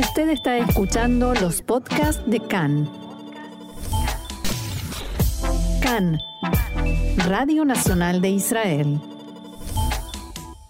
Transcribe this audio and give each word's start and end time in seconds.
Usted 0.00 0.30
está 0.30 0.56
escuchando 0.56 1.34
los 1.34 1.60
podcasts 1.60 2.22
de 2.26 2.40
CAN. 2.40 2.88
CAN, 5.82 6.18
Radio 7.28 7.66
Nacional 7.66 8.22
de 8.22 8.30
Israel. 8.30 8.98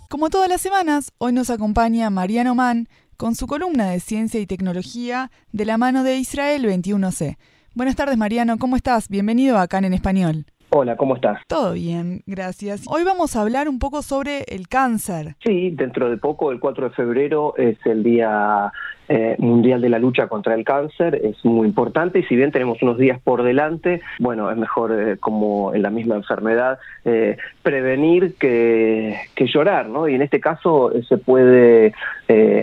Como 0.08 0.30
todas 0.30 0.48
las 0.48 0.61
semanas, 0.61 1.12
hoy 1.19 1.32
nos 1.32 1.48
acompaña 1.48 2.11
Mariano 2.11 2.56
Mann 2.56 2.88
con 3.16 3.37
su 3.37 3.46
columna 3.46 3.90
de 3.90 4.01
Ciencia 4.01 4.40
y 4.40 4.47
Tecnología 4.47 5.31
de 5.53 5.65
la 5.65 5.78
mano 5.78 6.03
de 6.03 6.17
Israel 6.17 6.65
21C. 6.65 7.37
Buenas 7.74 7.94
tardes, 7.94 8.17
Mariano, 8.17 8.58
¿cómo 8.58 8.74
estás? 8.74 9.08
Bienvenido 9.08 9.58
a 9.58 9.69
CAN 9.69 9.85
en 9.85 9.94
español. 9.94 10.47
Hola, 10.72 10.96
¿cómo 10.96 11.16
estás? 11.16 11.40
Todo 11.48 11.72
bien, 11.72 12.22
gracias. 12.26 12.84
Hoy 12.87 13.02
vamos 13.02 13.34
a 13.34 13.42
hablar 13.42 13.69
un 13.69 13.80
poco 13.80 14.02
sobre 14.02 14.44
el 14.48 14.69
cáncer. 14.69 15.34
Sí, 15.44 15.70
dentro 15.70 16.09
de 16.09 16.16
poco, 16.16 16.52
el 16.52 16.60
4 16.60 16.91
de 16.91 16.95
febrero, 16.95 17.55
es 17.56 17.77
el 17.84 18.05
Día 18.05 18.70
eh, 19.12 19.34
Mundial 19.41 19.80
de 19.80 19.88
la 19.88 19.98
Lucha 19.98 20.28
contra 20.28 20.55
el 20.55 20.62
Cáncer. 20.62 21.20
Es 21.25 21.45
muy 21.45 21.66
importante 21.66 22.20
y 22.20 22.23
si 22.23 22.37
bien 22.37 22.52
tenemos 22.52 22.80
unos 22.80 22.97
días 22.97 23.20
por 23.20 23.42
delante, 23.42 24.01
bueno, 24.20 24.48
es 24.48 24.56
mejor, 24.56 24.92
eh, 24.92 25.16
como 25.19 25.75
en 25.75 25.83
la 25.83 25.91
misma 25.91 26.14
enfermedad, 26.14 26.78
eh, 27.05 27.37
prevenir 27.64 28.37
que, 28.39 29.19
que, 29.34 29.48
llorar, 29.48 29.89
¿no? 29.89 30.06
Y 30.06 30.14
en 30.14 30.23
este 30.23 30.39
caso 30.39 30.92
se 31.09 31.19
puede 31.19 31.92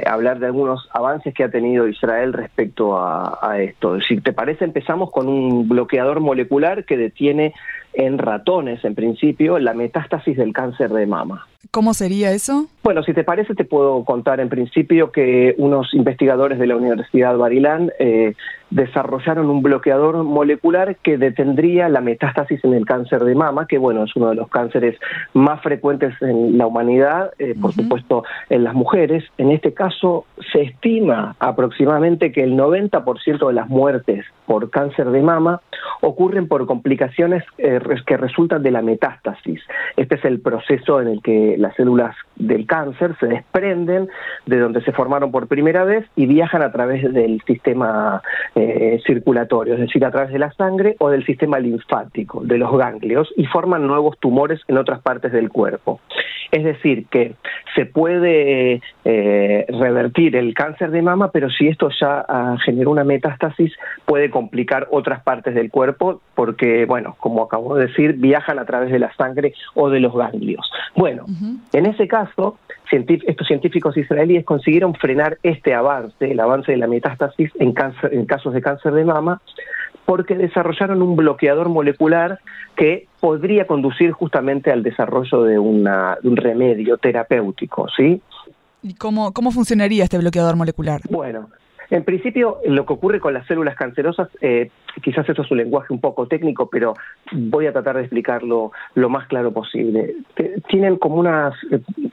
hablar 0.06 0.40
de 0.40 0.46
algunos 0.46 0.88
avances 0.94 1.34
que 1.34 1.44
ha 1.44 1.52
tenido 1.52 1.90
Israel 1.90 2.32
respecto 2.32 2.98
a, 2.98 3.38
a 3.42 3.60
esto. 3.60 4.00
Si 4.00 4.22
te 4.22 4.32
parece, 4.32 4.64
empezamos 4.64 5.12
con 5.12 5.28
un 5.28 5.68
bloqueador 5.68 6.22
molecular 6.22 6.86
que 6.86 6.96
detiene 6.96 7.54
en 7.98 8.20
ratones, 8.20 8.86
en 8.86 8.94
principio, 8.94 9.58
la 9.58 9.74
metástasis 9.74 10.38
del 10.38 10.54
cáncer 10.54 10.92
de 10.92 11.08
mama. 11.08 11.48
¿Cómo 11.72 11.94
sería 11.94 12.32
eso? 12.32 12.68
Bueno, 12.84 13.04
si 13.04 13.14
te 13.14 13.24
parece, 13.24 13.54
te 13.54 13.66
puedo 13.66 14.04
contar 14.06 14.40
en 14.40 14.50
principio 14.50 15.12
que 15.12 15.56
unos 15.58 15.94
investigadores 15.94 16.60
de 16.60 16.68
la 16.68 16.76
Universidad 16.76 17.38
Barilán 17.38 17.92
eh, 18.00 18.34
desarrollaron 18.70 19.50
un 19.50 19.62
bloqueador 19.62 20.24
molecular 20.24 20.98
que 20.98 21.18
detendría 21.18 21.90
la 21.90 22.02
metástasis 22.02 22.64
en 22.64 22.74
el 22.74 22.86
cáncer 22.86 23.24
de 23.24 23.36
mama, 23.36 23.68
que 23.68 23.78
bueno, 23.78 24.04
es 24.04 24.16
uno 24.16 24.30
de 24.30 24.36
los 24.36 24.50
cánceres 24.50 24.98
más 25.34 25.62
frecuentes 25.62 26.14
en 26.22 26.58
la 26.58 26.68
humanidad, 26.68 27.32
eh, 27.40 27.56
por 27.60 27.74
supuesto 27.74 28.24
en 28.50 28.64
las 28.64 28.74
mujeres. 28.74 29.24
En 29.38 29.52
este 29.52 29.74
caso, 29.74 30.26
se 30.52 30.64
estima 30.64 31.36
aproximadamente 31.40 32.32
que 32.32 32.44
el 32.44 32.58
90% 32.58 33.48
de 33.48 33.54
las 33.54 33.70
muertes 33.70 34.26
por 34.46 34.70
cáncer 34.70 35.12
de 35.12 35.22
mama 35.22 35.62
ocurren 36.02 36.48
por 36.48 36.66
complicaciones 36.66 37.44
eh, 37.58 37.80
que 38.06 38.18
resultan 38.18 38.64
de 38.64 38.72
la 38.72 38.82
metástasis. 38.82 39.62
Este 39.96 40.16
es 40.16 40.26
el 40.26 40.40
proceso 40.40 41.02
en 41.02 41.08
el 41.08 41.22
que 41.22 41.57
las 41.58 41.76
células 41.76 42.16
del 42.40 42.66
cáncer 42.66 43.16
se 43.20 43.28
desprenden 43.28 44.08
de 44.46 44.60
donde 44.60 44.82
se 44.82 44.92
formaron 44.92 45.32
por 45.32 45.48
primera 45.48 45.84
vez 45.84 46.06
y 46.16 46.26
viajan 46.26 46.62
a 46.62 46.72
través 46.72 47.14
del 47.14 47.42
sistema 47.46 48.22
eh, 48.56 49.00
circulatorio, 49.06 49.74
es 49.74 49.80
decir, 49.80 50.06
a 50.06 50.12
través 50.12 50.32
de 50.32 50.40
la 50.40 50.52
sangre 50.52 50.96
o 51.00 51.10
del 51.10 51.26
sistema 51.26 51.60
linfático, 51.60 52.42
de 52.44 52.58
los 52.58 52.76
ganglios, 52.78 53.34
y 53.36 53.46
forman 53.46 53.88
nuevos 53.88 54.18
tumores 54.20 54.62
en 54.68 54.78
otras 54.78 55.02
partes 55.02 55.32
del 55.32 55.50
cuerpo. 55.50 56.00
Es 56.52 56.64
decir, 56.64 57.08
que 57.08 57.36
se 57.76 57.86
puede 57.86 58.82
eh, 59.04 59.66
revertir 59.68 60.36
el 60.36 60.54
cáncer 60.54 60.92
de 60.92 61.02
mama, 61.02 61.32
pero 61.32 61.50
si 61.50 61.68
esto 61.68 61.90
ya 62.00 62.26
uh, 62.28 62.58
genera 62.64 62.90
una 62.90 63.04
metástasis, 63.04 63.74
puede 64.06 64.30
complicar 64.30 64.88
otras 64.92 65.22
partes 65.24 65.54
del 65.56 65.70
cuerpo, 65.70 66.22
porque, 66.36 66.86
bueno, 66.86 67.18
como 67.20 67.44
acabo 67.44 67.76
de 67.76 67.88
decir, 67.88 68.14
viajan 68.14 68.60
a 68.60 68.66
través 68.66 68.92
de 68.92 69.00
la 69.00 69.14
sangre 69.16 69.54
o 69.74 69.90
de 69.90 70.00
los 70.00 70.16
ganglios. 70.16 70.72
Bueno, 70.96 71.26
en 71.74 71.86
ese 71.86 72.08
caso, 72.08 72.27
estos 72.92 73.48
científicos 73.48 73.98
israelíes 73.98 74.46
consiguieron 74.46 74.94
frenar 74.96 75.38
este 75.44 75.74
avance, 75.74 76.32
el 76.32 76.40
avance 76.40 76.72
de 76.72 76.78
la 76.78 76.88
metástasis 76.88 77.52
en, 77.60 77.74
en 78.12 78.26
casos 78.26 78.54
de 78.54 78.62
cáncer 78.62 78.94
de 78.94 79.06
mama, 79.06 79.42
porque 80.06 80.36
desarrollaron 80.36 81.02
un 81.02 81.16
bloqueador 81.16 81.70
molecular 81.70 82.40
que 82.76 83.08
podría 83.20 83.68
conducir 83.68 84.12
justamente 84.12 84.72
al 84.72 84.84
desarrollo 84.84 85.44
de, 85.44 85.60
una, 85.60 86.18
un 86.24 86.38
remedio 86.38 86.98
terapéutico, 86.98 87.88
¿sí? 87.90 88.22
¿Y 88.84 88.94
cómo, 88.94 89.34
cómo 89.34 89.52
funcionaría 89.52 90.06
este 90.06 90.18
bloqueador 90.18 90.56
molecular? 90.56 91.02
Bueno, 91.10 91.50
en 91.90 92.04
principio, 92.04 92.58
lo 92.66 92.86
que 92.86 92.94
ocurre 92.94 93.20
con 93.20 93.34
las 93.34 93.48
células 93.48 93.76
cancerosas, 93.76 94.30
eh, 94.42 94.70
quizás 95.02 95.28
esto 95.28 95.42
es 95.42 95.52
un 95.52 95.58
lenguaje 95.58 95.94
un 95.94 96.02
poco 96.02 96.28
técnico, 96.28 96.70
pero 96.70 96.96
voy 97.32 97.66
a 97.68 97.74
tratar 97.74 97.96
de 97.96 98.02
explicarlo 98.02 98.72
lo 98.96 99.10
más 99.10 99.28
claro 99.28 99.52
posible. 99.54 100.16
Tienen 100.68 100.98
como 100.98 101.16
unas, 101.16 101.54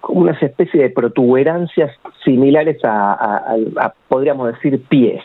unas 0.08 0.40
especies 0.42 0.82
de 0.82 0.90
protuberancias 0.90 1.90
similares 2.24 2.78
a, 2.84 3.56
podríamos 4.08 4.52
decir, 4.52 4.80
pies. 4.88 5.22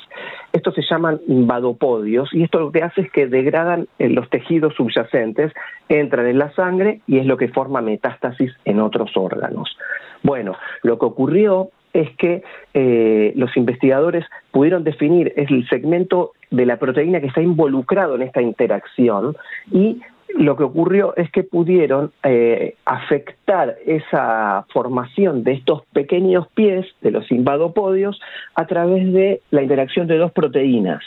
Estos 0.52 0.74
se 0.74 0.82
llaman 0.90 1.20
invadopodios 1.28 2.34
y 2.34 2.44
esto 2.44 2.60
lo 2.60 2.72
que 2.72 2.82
hace 2.82 3.02
es 3.02 3.12
que 3.12 3.28
degradan 3.28 3.88
los 4.00 4.28
tejidos 4.32 4.74
subyacentes, 4.74 5.54
entran 5.90 6.26
en 6.26 6.40
la 6.40 6.52
sangre 6.54 7.02
y 7.06 7.20
es 7.20 7.26
lo 7.28 7.38
que 7.38 7.50
forma 7.50 7.82
metástasis 7.82 8.52
en 8.66 8.80
otros 8.80 9.12
órganos. 9.16 9.78
Bueno, 10.24 10.56
lo 10.84 10.98
que 10.98 11.06
ocurrió 11.06 11.70
es 11.94 12.10
que 12.18 12.44
eh, 12.74 13.34
los 13.36 13.56
investigadores 13.58 14.26
pudieron 14.52 14.84
definir 14.84 15.34
el 15.36 15.68
segmento 15.68 16.34
de 16.52 16.66
la 16.66 16.78
proteína 16.78 17.20
que 17.20 17.28
está 17.28 17.42
involucrado 17.42 18.16
en 18.16 18.24
esta 18.24 18.42
interacción 18.42 19.36
y 19.72 20.02
lo 20.36 20.56
que 20.56 20.64
ocurrió 20.64 21.16
es 21.16 21.32
que 21.32 21.44
pudieron 21.44 22.12
eh, 22.24 22.76
afectar 22.86 23.76
esa 23.86 24.66
formación 24.72 25.44
de 25.44 25.54
estos 25.54 25.86
pequeños 25.92 26.48
pies, 26.54 26.86
de 27.02 27.12
los 27.12 27.32
invadopodios, 27.32 28.22
a 28.54 28.68
través 28.68 29.12
de 29.12 29.42
la 29.50 29.64
interacción 29.64 30.08
de 30.08 30.18
dos 30.18 30.32
proteínas. 30.32 31.04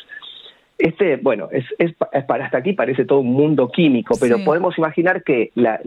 Este, 0.83 1.15
bueno, 1.15 1.49
es, 1.53 1.95
para 2.27 2.47
hasta 2.47 2.59
aquí 2.59 2.73
parece 2.73 3.05
todo 3.05 3.21
un 3.21 3.35
mundo 3.35 3.69
químico, 3.69 4.17
pero 4.21 4.43
podemos 4.45 4.77
imaginar 4.77 5.23
que 5.23 5.53
la, 5.55 5.79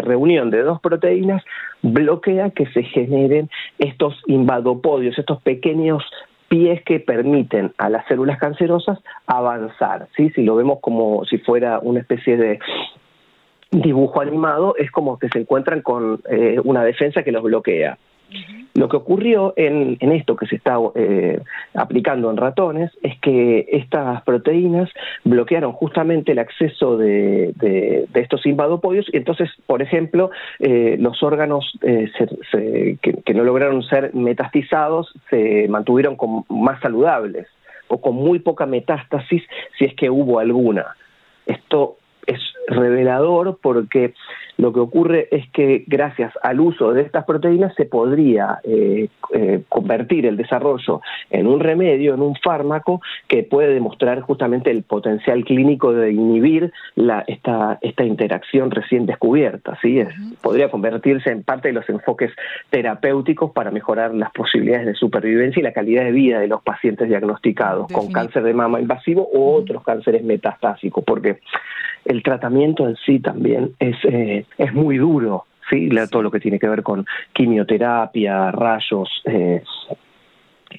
reunión 0.00 0.50
de 0.50 0.62
dos 0.62 0.80
proteínas 0.80 1.44
bloquea 1.82 2.50
que 2.50 2.66
se 2.72 2.82
generen 2.82 3.48
estos 3.78 4.20
invadopodios, 4.26 5.16
estos 5.16 5.40
pequeños 5.42 6.02
pies 6.48 6.82
que 6.82 6.98
permiten 6.98 7.72
a 7.78 7.88
las 7.90 8.04
células 8.08 8.40
cancerosas 8.40 8.98
avanzar. 9.28 10.08
¿sí? 10.16 10.30
Si 10.30 10.42
lo 10.42 10.56
vemos 10.56 10.80
como 10.80 11.24
si 11.26 11.38
fuera 11.38 11.78
una 11.78 12.00
especie 12.00 12.36
de 12.36 12.58
dibujo 13.70 14.20
animado, 14.20 14.74
es 14.76 14.90
como 14.90 15.16
que 15.16 15.28
se 15.28 15.38
encuentran 15.38 15.80
con 15.80 16.22
eh, 16.28 16.58
una 16.64 16.82
defensa 16.82 17.22
que 17.22 17.30
los 17.30 17.44
bloquea. 17.44 17.98
Lo 18.74 18.88
que 18.88 18.96
ocurrió 18.96 19.52
en, 19.56 19.98
esto 20.12 20.36
que 20.36 20.46
se 20.46 20.56
está 20.56 20.78
eh, 20.94 21.40
aplicando 21.74 22.30
en 22.30 22.36
ratones 22.36 22.90
es 23.02 23.18
que 23.20 23.66
estas 23.72 24.22
proteínas 24.22 24.88
bloquearon 25.24 25.72
justamente 25.72 26.32
el 26.32 26.38
acceso 26.38 26.96
de, 26.96 27.52
estos 28.14 28.46
invadopodios 28.46 29.06
y 29.12 29.16
entonces, 29.16 29.50
por 29.66 29.82
ejemplo, 29.82 30.30
eh, 30.60 30.96
los 31.00 31.22
órganos 31.22 31.72
eh, 31.82 32.96
que, 33.02 33.34
no 33.34 33.44
lograron 33.44 33.82
ser 33.82 34.14
metastizados 34.14 35.12
se 35.30 35.66
mantuvieron 35.68 36.16
más 36.48 36.80
saludables 36.80 37.48
o 37.88 38.00
con 38.00 38.14
muy 38.14 38.38
poca 38.38 38.66
metástasis 38.66 39.42
si 39.78 39.84
es 39.84 39.94
que 39.94 40.10
hubo 40.10 40.38
alguna. 40.38 40.96
Esto 41.46 41.96
es 42.26 42.40
revelador 42.68 43.58
porque 43.60 44.14
lo 44.60 44.72
que 44.74 44.80
ocurre 44.80 45.28
es 45.30 45.48
que 45.50 45.84
gracias 45.86 46.32
al 46.42 46.60
uso 46.60 46.92
de 46.92 47.02
estas 47.02 47.24
proteínas 47.24 47.74
se 47.76 47.86
podría 47.86 48.58
eh, 48.62 49.08
eh, 49.32 49.62
convertir 49.68 50.26
el 50.26 50.36
desarrollo 50.36 51.00
en 51.30 51.46
un 51.46 51.60
remedio, 51.60 52.12
en 52.12 52.20
un 52.20 52.34
fármaco 52.36 53.00
que 53.26 53.42
puede 53.42 53.72
demostrar 53.72 54.20
justamente 54.20 54.70
el 54.70 54.82
potencial 54.82 55.44
clínico 55.44 55.92
de 55.94 56.12
inhibir 56.12 56.72
la, 56.94 57.24
esta, 57.26 57.78
esta 57.80 58.04
interacción 58.04 58.70
recién 58.70 59.06
descubierta. 59.06 59.78
¿sí? 59.80 60.00
Es, 60.00 60.08
podría 60.42 60.70
convertirse 60.70 61.30
en 61.30 61.42
parte 61.42 61.68
de 61.68 61.74
los 61.74 61.88
enfoques 61.88 62.30
terapéuticos 62.68 63.52
para 63.52 63.70
mejorar 63.70 64.14
las 64.14 64.30
posibilidades 64.32 64.86
de 64.86 64.94
supervivencia 64.94 65.60
y 65.60 65.62
la 65.62 65.72
calidad 65.72 66.04
de 66.04 66.12
vida 66.12 66.38
de 66.38 66.48
los 66.48 66.62
pacientes 66.62 67.08
diagnosticados 67.08 67.90
con 67.90 68.12
cáncer 68.12 68.42
de 68.42 68.52
mama 68.52 68.78
invasivo 68.78 69.26
o 69.32 69.54
otros 69.54 69.82
cánceres 69.84 70.22
metastásicos, 70.22 71.02
porque 71.04 71.38
el 72.04 72.22
tratamiento 72.22 72.88
en 72.88 72.96
sí 72.96 73.20
también 73.20 73.74
es, 73.78 73.96
eh, 74.04 74.46
es 74.58 74.72
muy 74.72 74.98
duro, 74.98 75.46
¿sí? 75.70 75.88
todo 76.10 76.22
lo 76.22 76.30
que 76.30 76.40
tiene 76.40 76.58
que 76.58 76.68
ver 76.68 76.82
con 76.82 77.06
quimioterapia, 77.32 78.50
rayos. 78.50 79.08
Eh, 79.24 79.62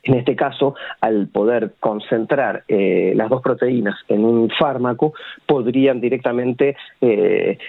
en 0.04 0.14
este 0.16 0.38
caso, 0.38 0.76
al 1.02 1.28
poder 1.28 1.74
concentrar 1.80 2.64
eh, 2.68 3.12
las 3.16 3.30
dos 3.30 3.42
proteínas 3.42 3.96
en 4.08 4.24
un 4.24 4.50
fármaco, 4.58 5.14
podrían 5.46 6.00
directamente 6.00 6.78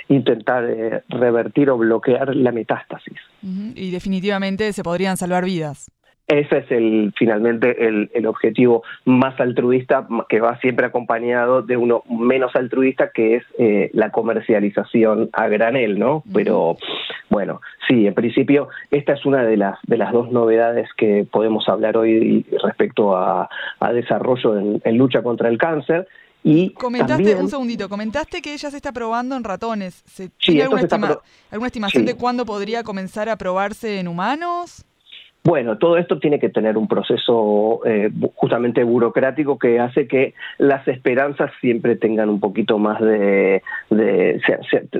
intentar 0.08 1.02
revertir 1.08 1.68
o 1.70 1.76
bloquear 1.76 2.34
la 2.36 2.52
metástasis. 2.52 3.18
Y 3.42 3.90
definitivamente 3.90 4.72
se 4.72 4.84
podrían 4.84 5.16
salvar 5.16 5.44
vidas. 5.44 5.90
Ese 6.38 6.58
es 6.58 6.70
el 6.70 7.12
finalmente 7.16 7.86
el, 7.86 8.10
el, 8.14 8.26
objetivo 8.26 8.82
más 9.04 9.38
altruista 9.38 10.06
que 10.28 10.40
va 10.40 10.58
siempre 10.60 10.86
acompañado 10.86 11.62
de 11.62 11.76
uno 11.76 12.02
menos 12.08 12.54
altruista 12.56 13.10
que 13.10 13.36
es 13.36 13.44
eh, 13.58 13.90
la 13.92 14.10
comercialización 14.10 15.30
a 15.32 15.48
granel, 15.48 15.98
¿no? 15.98 16.22
Pero 16.32 16.76
bueno, 17.28 17.60
sí, 17.88 18.06
en 18.06 18.14
principio 18.14 18.68
esta 18.90 19.12
es 19.12 19.26
una 19.26 19.44
de 19.44 19.56
las 19.56 19.78
de 19.82 19.98
las 19.98 20.12
dos 20.12 20.30
novedades 20.30 20.88
que 20.96 21.26
podemos 21.30 21.68
hablar 21.68 21.96
hoy 21.96 22.46
respecto 22.62 23.16
a, 23.16 23.48
a 23.80 23.92
desarrollo 23.92 24.58
en, 24.58 24.80
en 24.84 24.98
lucha 24.98 25.22
contra 25.22 25.48
el 25.48 25.58
cáncer. 25.58 26.08
Y 26.44 26.70
comentaste, 26.70 27.36
un 27.36 27.48
segundito, 27.48 27.88
comentaste 27.88 28.42
que 28.42 28.52
ella 28.52 28.68
se 28.68 28.76
está 28.76 28.90
probando 28.90 29.36
en 29.36 29.44
ratones. 29.44 30.02
¿Tiene 30.38 30.62
alguna, 30.62 31.20
alguna, 31.50 31.66
estimación 31.68 32.04
de 32.04 32.16
cuándo 32.16 32.44
podría 32.44 32.82
comenzar 32.82 33.28
a 33.28 33.36
probarse 33.36 34.00
en 34.00 34.08
humanos? 34.08 34.84
Bueno, 35.44 35.76
todo 35.76 35.96
esto 35.96 36.20
tiene 36.20 36.38
que 36.38 36.50
tener 36.50 36.78
un 36.78 36.86
proceso 36.86 37.80
eh, 37.84 38.12
justamente 38.36 38.84
burocrático 38.84 39.58
que 39.58 39.80
hace 39.80 40.06
que 40.06 40.34
las 40.58 40.86
esperanzas 40.86 41.50
siempre 41.60 41.96
tengan 41.96 42.28
un 42.28 42.38
poquito 42.38 42.78
más 42.78 43.00
de, 43.00 43.60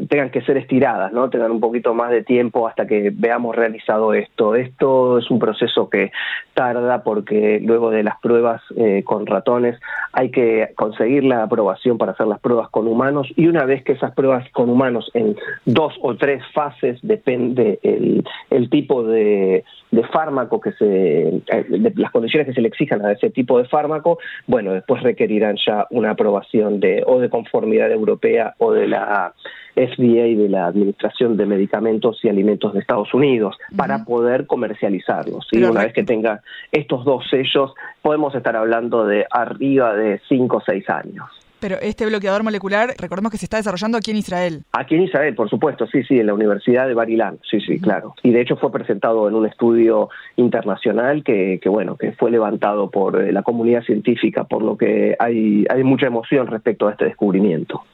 tengan 0.09 0.31
que 0.31 0.43
ser 0.43 0.56
estiradas, 0.56 1.12
¿no? 1.12 1.31
Tengan 1.31 1.53
un 1.53 1.61
poquito 1.61 1.94
más 1.94 2.11
de 2.11 2.25
tiempo 2.25 2.67
hasta 2.67 2.89
que 2.89 3.12
veamos 3.15 3.55
realizado 3.55 4.15
esto. 4.15 4.56
Esto 4.56 5.19
es 5.19 5.31
un 5.31 5.39
proceso 5.39 5.89
que 5.89 6.11
tarda 6.55 7.05
porque 7.05 7.61
luego 7.62 7.91
de 7.91 8.03
las 8.03 8.19
pruebas 8.19 8.61
eh, 8.77 9.05
con 9.05 9.27
ratones 9.27 9.79
hay 10.12 10.33
que 10.33 10.71
conseguir 10.75 11.23
la 11.23 11.44
aprobación 11.44 11.99
para 11.99 12.12
hacer 12.12 12.27
las 12.27 12.41
pruebas 12.41 12.69
con 12.71 12.89
humanos 12.89 13.29
y 13.37 13.47
una 13.47 13.65
vez 13.65 13.85
que 13.85 13.93
esas 13.93 14.12
pruebas 14.12 14.50
con 14.50 14.69
humanos 14.69 15.09
en 15.15 15.37
dos 15.67 15.94
o 16.03 16.17
tres 16.17 16.43
fases 16.53 16.99
depende 17.03 17.79
el, 17.83 18.71
tipo 18.71 19.05
de, 19.05 19.65
de 19.91 20.05
fármaco 20.09 20.31
fármaco 20.32 20.61
que 20.61 20.73
se, 20.73 21.29
eh, 21.29 21.93
las 21.96 22.11
condiciones 22.11 22.46
que 22.49 22.55
se 22.55 22.61
le 22.61 22.69
exijan 22.69 23.05
a 23.05 23.12
ese 23.12 23.31
tipo 23.31 23.58
de 23.58 23.67
fármaco, 23.67 24.19
bueno, 24.46 24.73
después 24.73 25.02
requerirán 25.02 25.56
ya 25.64 25.87
una 25.90 26.12
aprobación 26.12 26.81
de 26.81 27.02
o 27.06 27.20
de 27.20 27.29
conformidad 27.29 27.90
europea 27.93 28.55
o 28.58 28.73
de 28.73 28.88
la 28.88 29.34
FDA 29.75 30.26
y 30.26 30.34
de 30.34 30.49
la 30.49 30.67
Administración 30.67 31.37
de 31.37 31.46
Medicamentos 31.46 32.19
y 32.23 32.29
Alimentos 32.29 32.73
de 32.73 32.81
Estados 32.81 33.12
Unidos 33.14 33.56
para 33.76 34.05
poder 34.05 34.46
comercializarlos. 34.46 35.49
Y 35.50 35.62
una 35.62 35.84
vez 35.84 35.93
que 35.93 36.05
tenga 36.05 36.43
estos 36.70 37.05
dos 37.05 37.25
sellos, 37.31 37.75
podemos 38.00 38.34
estar 38.34 38.56
hablando 38.56 39.06
de 39.06 39.26
arriba 39.31 39.94
de 39.94 40.20
5 40.29 40.56
o 40.56 40.61
6 40.61 40.90
años. 40.90 41.42
Pero 41.62 41.76
este 41.81 42.05
bloqueador 42.05 42.43
molecular, 42.43 42.93
recordemos 42.99 43.31
que 43.31 43.38
se 43.38 43.47
está 43.47 43.56
desarrollando 43.56 43.97
aquí 43.97 44.11
en 44.11 44.17
Israel. 44.17 44.64
Aquí 44.73 44.97
en 44.97 45.03
Israel, 45.03 45.37
por 45.37 45.49
supuesto, 45.49 45.87
sí, 45.87 46.03
sí, 46.03 46.19
en 46.19 46.26
la 46.26 46.35
Universidad 46.35 46.88
de 46.88 46.94
Barilán, 46.94 47.38
sí, 47.49 47.61
sí, 47.61 47.79
claro. 47.79 48.17
Y 48.25 48.32
de 48.32 48.41
hecho 48.41 48.56
fue 48.56 48.73
presentado 48.73 49.29
en 49.29 49.37
un 49.37 49.47
estudio 49.47 50.09
internacional 50.35 51.23
que, 51.23 51.61
que 51.62 51.69
bueno, 51.69 51.97
que 51.97 52.11
fue 52.14 52.32
levantado 52.32 52.91
por 52.91 53.23
eh, 53.23 53.31
la 53.31 53.44
comunidad 53.44 53.85
científica, 53.85 54.43
por 54.43 54.64
lo 54.64 54.76
que 54.76 55.14
hay, 55.20 55.64
hay 55.70 55.85
mucha 55.85 56.06
emoción 56.09 56.49
respecto 56.49 56.88
a 56.88 56.91
este 56.91 57.05
descubrimiento. 57.05 57.85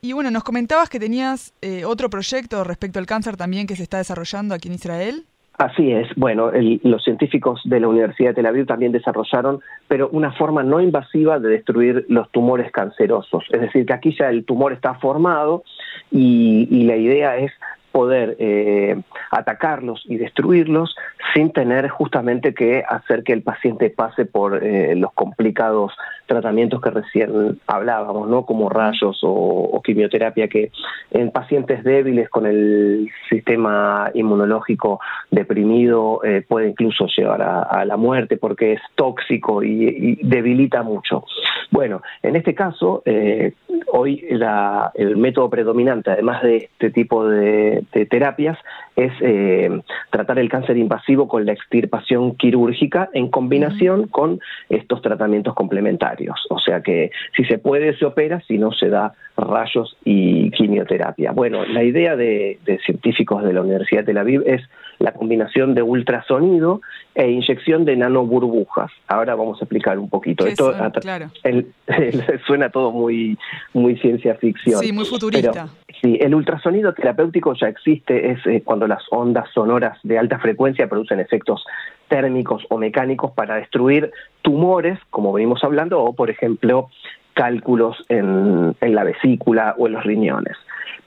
Y 0.00 0.12
bueno, 0.12 0.32
nos 0.32 0.42
comentabas 0.42 0.88
que 0.88 0.98
tenías 0.98 1.54
eh, 1.62 1.84
otro 1.84 2.10
proyecto 2.10 2.64
respecto 2.64 2.98
al 2.98 3.06
cáncer 3.06 3.36
también 3.36 3.68
que 3.68 3.76
se 3.76 3.84
está 3.84 3.98
desarrollando 3.98 4.54
aquí 4.54 4.66
en 4.66 4.74
Israel. 4.74 5.26
Así 5.60 5.92
es. 5.92 6.08
Bueno, 6.16 6.50
los 6.84 7.04
científicos 7.04 7.60
de 7.64 7.80
la 7.80 7.88
Universidad 7.88 8.30
de 8.30 8.36
Tel 8.36 8.46
Aviv 8.46 8.64
también 8.64 8.92
desarrollaron, 8.92 9.60
pero 9.88 10.08
una 10.08 10.32
forma 10.32 10.62
no 10.62 10.80
invasiva 10.80 11.38
de 11.38 11.50
destruir 11.50 12.06
los 12.08 12.30
tumores 12.30 12.72
cancerosos. 12.72 13.44
Es 13.50 13.60
decir, 13.60 13.84
que 13.84 13.92
aquí 13.92 14.16
ya 14.18 14.30
el 14.30 14.46
tumor 14.46 14.72
está 14.72 14.94
formado 14.94 15.62
y, 16.10 16.66
y 16.70 16.84
la 16.84 16.96
idea 16.96 17.36
es 17.36 17.52
poder 17.92 18.36
eh, 18.38 19.00
atacarlos 19.30 20.02
y 20.06 20.16
destruirlos 20.16 20.94
sin 21.34 21.52
tener 21.52 21.88
justamente 21.88 22.54
que 22.54 22.82
hacer 22.88 23.22
que 23.22 23.32
el 23.32 23.42
paciente 23.42 23.90
pase 23.90 24.24
por 24.24 24.62
eh, 24.64 24.94
los 24.96 25.12
complicados 25.12 25.92
tratamientos 26.26 26.80
que 26.80 26.90
recién 26.90 27.60
hablábamos, 27.66 28.28
¿no? 28.28 28.46
Como 28.46 28.68
rayos 28.68 29.18
o, 29.22 29.80
quimioterapia 29.82 30.46
que 30.48 30.70
en 31.10 31.30
pacientes 31.30 31.82
débiles 31.82 32.28
con 32.28 32.46
el 32.46 33.10
sistema 33.28 34.10
inmunológico 34.14 35.00
deprimido 35.30 36.20
eh, 36.22 36.44
puede 36.46 36.68
incluso 36.68 37.06
llevar 37.06 37.42
a, 37.42 37.84
la 37.84 37.96
muerte 37.96 38.36
porque 38.36 38.74
es 38.74 38.80
tóxico 38.94 39.64
y, 39.64 40.18
debilita 40.22 40.82
mucho. 40.82 41.24
Bueno, 41.70 42.02
en 42.22 42.36
este 42.36 42.54
caso, 42.54 43.02
hoy 43.92 44.26
el 44.94 45.16
método 45.16 45.50
predominante, 45.50 46.10
además 46.10 46.42
de 46.42 46.56
este 46.56 46.90
tipo 46.90 47.28
de 47.28 47.40
de, 47.40 48.06
terapias 48.06 48.58
es 48.96 49.12
eh, 49.20 49.80
tratar 50.10 50.38
el 50.38 50.48
cáncer 50.48 50.76
invasivo 50.76 51.28
con 51.28 51.46
la 51.46 51.52
extirpación 51.52 52.34
quirúrgica 52.36 53.08
en 53.12 53.30
combinación 53.30 54.08
con 54.08 54.40
estos 54.68 55.00
tratamientos 55.02 55.54
complementarios. 55.54 56.46
O 56.50 56.58
sea 56.58 56.82
que 56.82 57.10
si 57.36 57.44
se 57.44 57.58
puede 57.58 57.96
se 57.96 58.04
opera, 58.04 58.42
si 58.46 58.58
no 58.58 58.72
se 58.72 58.88
da 58.88 59.14
rayos 59.36 59.96
y 60.04 60.50
quimioterapia. 60.50 61.32
Bueno, 61.32 61.64
la 61.64 61.82
idea 61.82 62.16
de, 62.16 62.58
científicos 62.84 63.42
de 63.42 63.52
la 63.52 63.62
Universidad 63.62 64.00
de 64.00 64.06
Tel 64.06 64.18
Aviv 64.18 64.42
es 64.46 64.62
la 65.00 65.12
combinación 65.12 65.74
de 65.74 65.82
ultrasonido 65.82 66.82
e 67.14 67.28
inyección 67.30 67.84
de 67.86 67.96
nanoburbujas. 67.96 68.92
Ahora 69.08 69.34
vamos 69.34 69.60
a 69.60 69.64
explicar 69.64 69.98
un 69.98 70.10
poquito. 70.10 70.46
Esto 70.46 70.74
claro. 71.00 71.30
suena 72.46 72.68
todo 72.68 72.92
muy, 72.92 73.36
muy 73.72 73.96
ciencia 73.96 74.34
ficción. 74.36 74.78
Sí, 74.78 74.92
muy 74.92 75.06
futurista. 75.06 75.68
sí, 76.02 76.18
el 76.20 76.34
ultrasonido 76.34 76.92
terapéutico 76.92 77.54
ya 77.54 77.68
existe, 77.68 78.30
es 78.30 78.46
eh, 78.46 78.62
cuando 78.62 78.86
las 78.86 79.02
ondas 79.10 79.48
sonoras 79.54 79.98
de 80.02 80.18
alta 80.18 80.38
frecuencia 80.38 80.86
producen 80.86 81.18
efectos 81.18 81.64
térmicos 82.08 82.66
o 82.68 82.76
mecánicos 82.76 83.32
para 83.32 83.56
destruir 83.56 84.10
tumores, 84.42 84.98
como 85.08 85.32
venimos 85.32 85.64
hablando, 85.64 86.02
o 86.02 86.12
por 86.12 86.28
ejemplo 86.28 86.90
cálculos 87.40 87.96
en, 88.10 88.76
la 88.82 89.02
vesícula 89.02 89.74
o 89.78 89.86
en 89.86 89.94
los 89.94 90.04
riñones. 90.04 90.58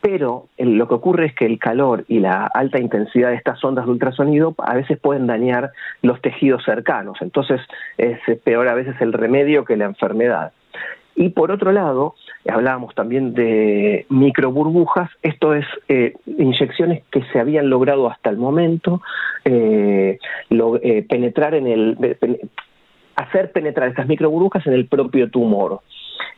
Pero 0.01 0.47
lo 0.57 0.87
que 0.87 0.95
ocurre 0.95 1.27
es 1.27 1.35
que 1.35 1.45
el 1.45 1.59
calor 1.59 2.05
y 2.07 2.21
la 2.21 2.47
alta 2.47 2.79
intensidad 2.79 3.29
de 3.29 3.35
estas 3.35 3.63
ondas 3.63 3.85
de 3.85 3.91
ultrasonido 3.91 4.55
a 4.57 4.73
veces 4.73 4.97
pueden 4.97 5.27
dañar 5.27 5.73
los 6.01 6.19
tejidos 6.21 6.63
cercanos, 6.65 7.21
entonces 7.21 7.61
es 7.99 8.17
peor 8.43 8.67
a 8.67 8.73
veces 8.73 8.95
el 8.99 9.13
remedio 9.13 9.63
que 9.63 9.77
la 9.77 9.85
enfermedad. 9.85 10.53
Y 11.15 11.29
por 11.29 11.51
otro 11.51 11.71
lado, 11.71 12.15
hablábamos 12.49 12.95
también 12.95 13.35
de 13.35 14.07
microburbujas, 14.09 15.11
esto 15.21 15.53
es 15.53 15.65
eh, 15.87 16.15
inyecciones 16.25 17.03
que 17.11 17.21
se 17.31 17.39
habían 17.39 17.69
logrado 17.69 18.09
hasta 18.09 18.31
el 18.31 18.37
momento, 18.37 19.03
eh, 19.45 20.17
eh, 20.49 21.05
penetrar 21.07 21.53
en 21.53 21.67
el, 21.67 22.17
hacer 23.15 23.51
penetrar 23.51 23.89
estas 23.89 24.07
microburbujas 24.07 24.65
en 24.65 24.73
el 24.73 24.87
propio 24.87 25.29
tumor. 25.29 25.81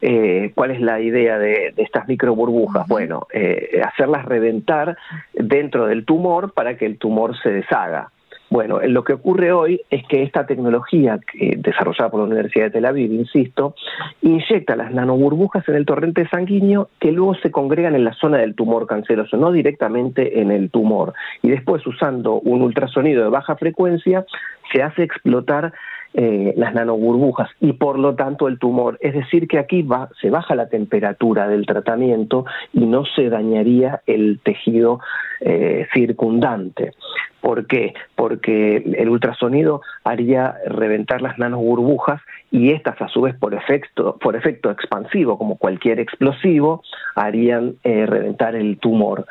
Eh, 0.02 0.52
¿Cuál 0.54 0.72
es 0.72 0.82
la 0.82 1.00
idea 1.00 1.38
de, 1.38 1.74
estas 1.78 2.08
microburbujas? 2.08 2.88
Bueno, 2.88 3.28
eh, 3.34 3.82
hacerlas 3.84 4.26
reventar 4.26 4.98
dentro 5.34 5.88
del 5.88 6.06
tumor 6.06 6.54
para 6.54 6.78
que 6.78 6.86
el 6.86 6.98
tumor 6.98 7.38
se 7.42 7.50
deshaga. 7.50 8.12
Bueno, 8.50 8.80
lo 8.80 9.04
que 9.04 9.14
ocurre 9.14 9.52
hoy 9.52 9.82
es 9.90 10.06
que 10.08 10.22
esta 10.22 10.46
tecnología 10.46 11.20
desarrollada 11.58 12.12
por 12.12 12.20
la 12.20 12.28
Universidad 12.28 12.66
de 12.66 12.72
Tel 12.72 12.86
Aviv, 12.86 13.12
insisto, 13.12 13.74
inyecta 14.22 14.76
las 14.76 14.94
nanoburbujas 14.94 15.68
en 15.68 15.76
el 15.76 15.86
torrente 15.86 16.28
sanguíneo 16.30 16.90
que 17.00 17.12
luego 17.12 17.34
se 17.36 17.50
congregan 17.50 17.96
en 17.96 18.04
la 18.04 18.14
zona 18.14 18.38
del 18.38 18.54
tumor 18.54 18.86
canceroso, 18.86 19.36
no 19.38 19.52
directamente 19.52 20.40
en 20.42 20.52
el 20.52 20.70
tumor. 20.70 21.14
Y 21.42 21.50
después, 21.50 21.86
usando 21.88 22.36
un 22.36 22.62
ultrasonido 22.62 23.24
de 23.24 23.30
baja 23.30 23.56
frecuencia, 23.56 24.26
se 24.72 24.84
hace 24.84 25.04
explotar 25.04 25.74
eh, 26.18 26.54
las 26.56 26.74
nanoburbujas 26.74 27.50
y 27.60 27.74
por 27.74 28.00
lo 28.00 28.16
tanto 28.16 28.48
el 28.48 28.58
tumor. 28.58 28.98
Es 29.02 29.14
decir, 29.14 29.50
que 29.50 29.60
aquí 29.60 29.82
va, 29.82 30.08
se 30.22 30.30
baja 30.30 30.56
la 30.56 30.70
temperatura 30.70 31.50
del 31.50 31.66
tratamiento 31.66 32.46
y 32.72 32.86
no 32.86 33.04
se 33.04 33.30
dañaría 33.30 34.02
el 34.08 34.40
tejido 34.42 35.02
eh, 35.42 35.86
circundante. 35.94 36.94
¿Por 37.42 37.68
qué? 37.68 37.94
Porque 38.16 38.78
el 38.78 39.10
ultrasonido 39.10 39.82
haría 40.06 40.56
reventar 40.66 41.22
las 41.22 41.38
nanoburbujas 41.38 42.22
y 42.50 42.72
estas 42.72 43.02
a 43.02 43.10
su 43.10 43.20
vez 43.22 43.36
por 43.36 43.54
efecto, 43.54 44.18
por 44.18 44.38
efecto 44.38 44.72
expansivo, 44.72 45.38
como 45.38 45.58
cualquier 45.58 46.00
explosivo, 46.00 46.82
harían 47.16 47.76
eh, 47.84 48.06
reventar 48.06 48.56
el 48.56 48.78
tumor. 48.78 49.26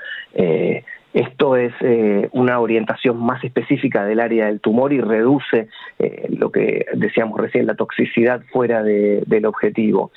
Esto 1.15 1.55
es 1.55 1.73
eh, 1.81 2.29
una 2.33 2.59
orientación 2.59 3.25
más 3.25 3.43
específica 3.45 4.05
del 4.05 4.19
área 4.19 4.47
del 4.47 4.61
tumor 4.61 4.93
y 4.93 5.01
reduce 5.01 5.69
eh, 6.01 6.27
lo 6.29 6.51
que 6.51 6.87
decíamos 6.95 7.41
recién, 7.41 7.69
la 7.69 7.77
toxicidad 7.77 8.43
fuera 8.53 8.83
del 8.83 9.47
objetivo, 9.47 10.11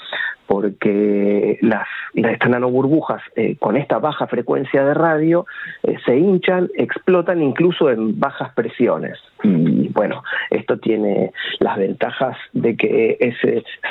porque 0.47 1.59
las, 1.61 1.87
estas 2.15 2.49
nanoburbujas 2.49 3.21
eh, 3.35 3.57
con 3.59 3.77
esta 3.77 3.99
baja 3.99 4.25
frecuencia 4.25 4.83
de 4.83 4.95
radio 4.95 5.45
se 6.03 6.17
hinchan, 6.17 6.67
explotan 6.75 7.43
incluso 7.43 7.91
en 7.91 8.19
bajas 8.19 8.51
presiones. 8.55 9.19
Y 9.43 9.89
bueno, 9.89 10.23
esto 10.49 10.79
tiene 10.79 11.31
las 11.59 11.77
ventajas 11.77 12.35
de 12.53 12.75
que 12.75 13.17
es 13.19 13.35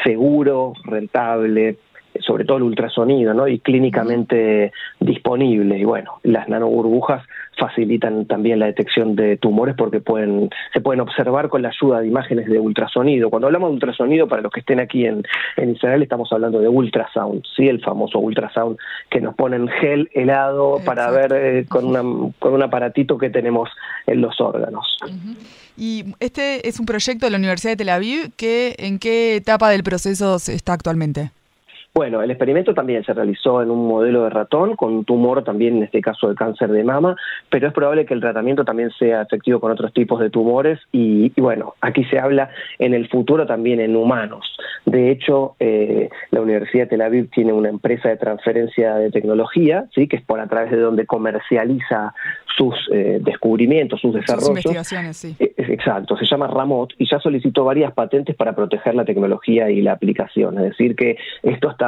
seguro, 0.03 0.73
rentable, 0.85 1.77
sobre 2.21 2.45
todo 2.45 2.59
el 2.59 2.63
ultrasonido, 2.63 3.35
¿no? 3.35 3.49
Y 3.49 3.59
clínicamente 3.59 4.73
disponible. 5.01 5.79
Y 5.79 5.85
bueno, 5.85 6.21
las 6.23 6.49
nanoburbujas 6.49 7.23
facilitan 7.59 8.27
también 8.27 8.59
la 8.59 8.67
detección 8.67 9.17
de 9.17 9.37
tumores 9.37 9.75
porque 9.77 10.01
pueden, 10.01 10.51
se 10.73 10.81
pueden 10.81 11.01
observar 11.01 11.49
con 11.49 11.63
la 11.63 11.71
ayuda 11.71 12.01
de 12.01 12.09
imágenes 12.09 12.47
de 12.47 12.59
ultrasonido. 12.59 13.31
Cuando 13.31 13.47
hablamos 13.47 13.71
de 13.71 13.75
ultrasonido, 13.75 14.29
para 14.29 14.43
los 14.43 14.53
que 14.53 14.61
estén 14.61 14.81
aquí 14.81 15.07
en, 15.07 15.23
en 15.57 15.71
Israel, 15.71 16.03
estamos 16.03 16.33
hablando 16.33 16.61
de 16.61 16.69
ultrasound, 16.69 17.43
¿sí? 17.57 17.69
el 17.69 17.81
famoso 17.83 18.19
ultrasound 18.19 18.77
que 19.11 19.21
nos 19.21 19.35
ponen 19.35 19.69
gel 19.69 20.11
helado 20.13 20.81
para 20.85 21.11
ver 21.11 21.33
eh, 21.33 21.67
con, 21.69 21.87
una, 21.87 22.03
con 22.39 22.53
un 22.53 22.63
aparatito 22.63 23.19
que 23.19 23.31
tenemos 23.31 23.71
en 24.07 24.21
los 24.21 24.41
órganos. 24.41 24.99
Y 25.77 26.05
este 26.21 26.69
es 26.69 26.81
un 26.81 26.87
proyecto 26.87 27.27
de 27.27 27.31
la 27.31 27.39
Universidad 27.39 27.73
de 27.73 27.77
Tel 27.77 27.89
Aviv 27.91 28.31
que 28.37 28.75
en 28.79 28.99
qué 28.99 29.37
etapa 29.37 29.71
del 29.71 29.83
proceso 29.83 30.37
está 30.37 30.73
actualmente. 30.73 31.31
Bueno, 31.97 32.21
el 32.21 32.31
experimento 32.31 32.75
también 32.75 33.03
se 33.05 33.15
realizó 33.15 33.63
en 33.63 33.71
un 33.71 33.89
modelo 33.89 34.25
de 34.25 34.29
ratón 34.29 34.77
con 34.77 34.93
un 34.93 35.07
tumor 35.07 35.43
también 35.45 35.79
en 35.79 35.85
este 35.85 36.03
caso 36.03 36.29
de 36.29 36.35
cáncer 36.35 36.71
de 36.71 36.85
mama, 36.85 37.17
pero 37.49 37.69
es 37.69 37.73
probable 37.73 38.05
que 38.05 38.13
el 38.13 38.21
tratamiento 38.21 38.67
también 38.67 38.91
sea 38.99 39.23
efectivo 39.23 39.61
con 39.61 39.73
otros 39.73 39.95
tipos 39.95 40.21
de 40.21 40.29
tumores 40.29 40.79
y, 40.93 41.33
bueno, 41.41 41.73
aquí 41.81 42.05
se 42.05 42.19
habla 42.19 42.51
en 42.79 42.93
el 42.93 43.09
futuro 43.09 43.47
también 43.47 43.81
en 43.81 43.97
humanos. 43.97 44.59
De 44.85 45.11
hecho, 45.11 45.57
eh, 45.59 46.11
la 46.33 46.43
Universidad 46.43 46.85
de 46.85 46.91
Tel 46.91 47.01
Aviv 47.01 47.31
tiene 47.31 47.55
una 47.55 47.71
empresa 47.71 48.11
de 48.11 48.19
transferencia 48.19 48.97
de 48.97 49.11
tecnología, 49.11 49.87
sí, 49.95 50.07
que 50.07 50.17
es 50.17 50.23
por 50.23 50.39
a 50.39 50.49
través 50.49 50.73
de 50.73 50.81
donde 50.81 51.07
comercializa 51.07 52.13
sus 52.59 52.75
eh, 52.93 53.21
descubrimientos, 53.23 54.01
sus 54.01 54.15
desarrollos. 54.15 54.49
Sus 54.49 54.57
investigaciones, 54.59 55.17
sí. 55.17 55.37
Eh, 55.39 55.55
exacto, 55.57 56.17
se 56.17 56.27
llama 56.27 56.47
Ramot 56.47 56.93
y 56.99 57.09
ya 57.09 57.19
solicitó 57.21 57.65
varias 57.65 57.93
patentes 57.93 58.37
para 58.37 58.55
proteger 58.55 58.95
la 58.95 59.05
tecnología 59.05 59.71
y 59.71 59.81
la 59.81 59.93
aplicación. 59.93 60.59
Es 60.59 60.65
decir, 60.65 60.95
que 60.95 61.17
esto 61.43 61.71
está 61.71 61.86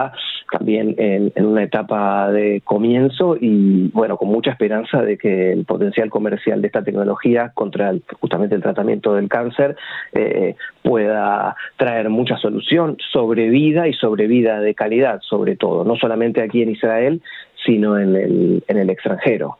también 0.50 0.94
en, 0.98 1.32
una 1.44 1.62
etapa 1.62 2.30
de 2.30 2.62
comienzo 2.64 3.36
y 3.38 3.88
bueno, 3.88 4.16
con 4.16 4.28
mucha 4.28 4.50
esperanza 4.50 5.02
de 5.02 5.18
que 5.18 5.52
el 5.52 5.64
potencial 5.64 6.10
comercial 6.10 6.60
de 6.60 6.68
esta 6.68 6.82
tecnología 6.82 7.52
contra 7.54 7.92
justamente 8.20 8.54
el 8.54 8.62
tratamiento 8.62 9.14
del 9.14 9.28
cáncer 9.28 9.76
eh, 10.12 10.56
pueda 10.82 11.56
traer 11.76 12.08
mucha 12.08 12.36
solución 12.38 12.96
sobre 13.12 13.48
vida 13.48 13.88
y 13.88 13.94
sobre 13.94 14.26
vida 14.26 14.60
de 14.60 14.74
calidad, 14.74 15.20
sobre 15.22 15.56
todo, 15.56 15.84
no 15.84 15.96
solamente 15.96 16.42
aquí 16.42 16.62
en 16.62 16.70
Israel, 16.70 17.22
sino 17.66 17.98
en 17.98 18.16
el, 18.16 18.64
en 18.66 18.78
el 18.78 18.90
extranjero. 18.90 19.58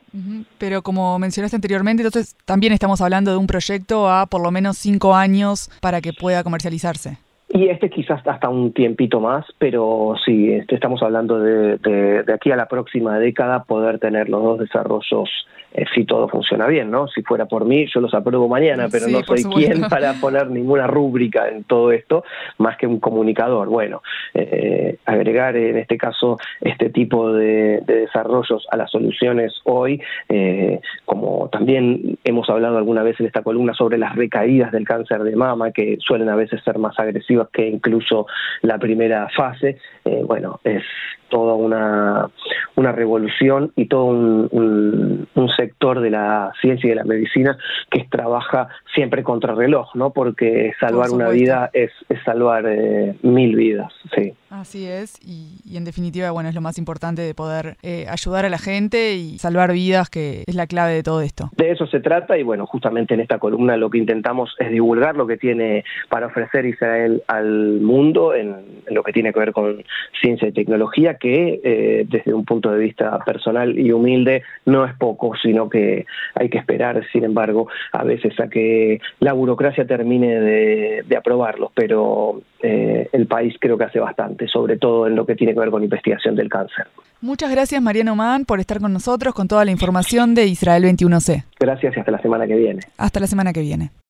Pero 0.57 0.81
como 0.81 1.19
mencionaste 1.19 1.55
anteriormente, 1.55 2.03
entonces 2.03 2.35
también 2.45 2.73
estamos 2.73 3.01
hablando 3.01 3.31
de 3.31 3.37
un 3.37 3.47
proyecto 3.47 4.09
a 4.09 4.25
por 4.25 4.41
lo 4.41 4.51
menos 4.51 4.77
cinco 4.77 5.15
años 5.15 5.69
para 5.81 6.01
que 6.01 6.13
pueda 6.13 6.43
comercializarse. 6.43 7.17
Y 7.51 7.67
este 7.67 7.89
quizás 7.89 8.21
hasta 8.27 8.47
un 8.47 8.73
tiempito 8.73 9.19
más, 9.19 9.43
pero 9.57 10.13
sí, 10.23 10.51
este, 10.51 10.75
estamos 10.75 11.01
hablando 11.01 11.39
de, 11.39 11.77
de, 11.77 12.33
aquí 12.33 12.51
a 12.51 12.55
la 12.55 12.67
próxima 12.67 13.17
década 13.17 13.63
poder 13.63 13.97
tener 13.97 14.29
los 14.29 14.43
dos 14.43 14.59
desarrollos 14.59 15.29
eh, 15.71 15.85
si 15.93 16.05
todo 16.05 16.27
funciona 16.27 16.65
bien, 16.67 16.89
¿no? 16.89 17.07
Si 17.07 17.21
fuera 17.21 17.45
por 17.45 17.65
mí, 17.65 17.85
yo 17.93 18.01
los 18.01 18.13
apruebo 18.13 18.47
mañana, 18.47 18.87
pero 18.91 19.07
no 19.07 19.23
soy 19.23 19.43
quien 19.43 19.81
para 19.89 20.13
poner 20.13 20.49
ninguna 20.49 20.87
rúbrica 20.87 21.47
en 21.47 21.63
todo 21.63 21.91
esto, 21.91 22.23
más 22.57 22.75
que 22.77 22.87
un 22.87 22.99
comunicador. 22.99 23.67
Bueno, 23.67 24.01
eh, 24.33 24.97
agregar 25.05 25.55
en 25.55 25.77
este 25.77 25.97
caso 25.97 26.37
este 26.61 26.89
tipo 26.89 27.33
de, 27.33 27.81
desarrollos 27.85 28.65
a 28.71 28.77
las 28.77 28.89
soluciones 28.89 29.53
hoy, 29.63 30.01
eh, 30.27 30.79
como 31.05 31.49
también 31.49 32.17
hemos 32.23 32.49
hablado 32.49 32.77
alguna 32.77 33.03
vez 33.03 33.19
en 33.19 33.27
esta 33.27 33.43
columna 33.43 33.73
sobre 33.73 33.97
las 33.97 34.15
recaídas 34.15 34.71
del 34.71 34.85
cáncer 34.85 35.23
de 35.23 35.35
mama, 35.35 35.71
que 35.71 35.97
suelen 35.99 36.29
a 36.29 36.35
veces 36.35 36.63
ser 36.63 36.79
más 36.79 36.97
agresivas 36.99 37.38
que 37.47 37.67
incluso 37.67 38.27
la 38.61 38.77
primera 38.77 39.29
fase, 39.29 39.77
bueno, 40.25 40.59
es 40.63 40.83
toda 41.29 41.53
una, 41.53 42.29
una 42.75 42.91
revolución 42.91 43.71
y 43.75 43.85
todo 43.85 44.05
un, 44.05 45.27
un, 45.33 45.49
sector 45.55 45.99
de 45.99 46.09
la 46.09 46.51
ciencia 46.61 46.87
y 46.87 46.89
de 46.89 46.95
la 46.95 47.03
medicina 47.03 47.57
que 47.89 48.05
trabaja 48.09 48.69
siempre 48.93 49.23
contra 49.23 49.55
reloj, 49.55 49.95
¿no? 49.95 50.11
Porque 50.11 50.73
salvar 50.79 51.09
una 51.11 51.29
vida 51.29 51.69
es, 51.73 51.91
es 52.07 52.21
salvar 52.23 52.65
eh, 52.67 53.15
mil 53.23 53.55
vidas, 53.55 53.91
sí. 54.15 54.33
Así 54.49 54.87
es, 54.87 55.19
y, 55.23 55.77
en 55.77 55.85
definitiva, 55.85 56.31
bueno, 56.31 56.49
es 56.49 56.55
lo 56.55 56.61
más 56.61 56.77
importante 56.77 57.21
de 57.21 57.35
poder 57.35 57.77
eh, 57.83 58.07
ayudar 58.09 58.45
a 58.45 58.49
la 58.49 58.57
gente 58.57 59.15
y 59.15 59.37
salvar 59.37 59.71
vidas, 59.73 60.09
que 60.09 60.43
es 60.47 60.55
la 60.55 60.65
clave 60.65 60.93
de 60.93 61.03
todo 61.03 61.21
esto. 61.21 61.49
De 61.55 61.71
eso 61.71 61.85
se 61.87 61.99
trata, 61.99 62.37
y 62.37 62.43
bueno, 62.43 62.65
justamente 62.65 63.13
en 63.13 63.19
esta 63.19 63.37
columna 63.37 63.77
lo 63.77 63.89
que 63.89 63.99
intentamos 63.99 64.55
es 64.57 64.71
divulgar 64.71 65.15
lo 65.15 65.27
que 65.27 65.37
tiene 65.37 65.83
para 66.09 66.27
ofrecer 66.27 66.65
Israel 66.65 67.21
al 67.29 67.79
mundo 67.79 68.33
en, 68.33 68.55
lo 68.89 69.03
que 69.03 69.13
tiene 69.13 69.31
que 69.31 69.39
ver 69.39 69.53
con 69.53 69.83
ciencia 70.19 70.47
y 70.47 70.51
tecnología, 70.51 71.17
que 71.19 71.61
eh, 71.63 72.05
desde 72.09 72.33
un 72.33 72.43
punto 72.43 72.71
de 72.71 72.79
vista 72.79 73.19
personal 73.19 73.77
y 73.77 73.91
humilde 73.91 74.41
no 74.65 74.83
es 74.83 74.95
poco, 74.95 75.33
sino 75.39 75.69
que 75.69 76.07
hay 76.33 76.49
que 76.49 76.57
esperar, 76.57 77.05
sin 77.11 77.23
embargo, 77.23 77.67
a 77.91 78.03
veces 78.03 78.39
a 78.39 78.47
que 78.47 78.99
la 79.19 79.33
burocracia 79.33 79.85
termine 79.85 80.39
de, 80.39 81.03
de 81.07 81.15
aprobarlos, 81.15 81.71
pero 81.75 82.41
eh, 82.63 83.07
el 83.11 83.27
país 83.27 83.55
creo 83.59 83.77
que 83.77 83.83
hace 83.83 83.99
bastante, 83.99 84.47
sobre 84.47 84.77
todo 84.77 85.05
en 85.05 85.15
lo 85.15 85.27
que 85.27 85.35
tiene 85.35 85.53
que 85.53 85.59
ver 85.59 85.69
con 85.69 85.83
investigación 85.83 86.35
del 86.35 86.49
cáncer. 86.49 86.87
Muchas 87.21 87.51
gracias 87.51 87.79
Mariano 87.79 88.15
Mann 88.15 88.45
por 88.45 88.59
estar 88.59 88.79
con 88.79 88.91
nosotros 88.91 89.35
con 89.35 89.47
toda 89.47 89.65
la 89.65 89.71
información 89.71 90.33
de 90.33 90.47
Israel 90.47 90.83
21C. 90.83 91.43
Gracias 91.59 91.95
y 91.95 91.99
hasta 91.99 92.11
la 92.11 92.21
semana 92.23 92.47
que 92.47 92.55
viene. 92.55 92.81
Hasta 92.97 93.19
la 93.19 93.27
semana 93.27 93.53
que 93.53 93.61
viene. 93.61 93.91